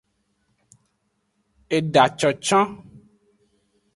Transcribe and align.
Eda 1.77 2.05
concon. 2.19 2.67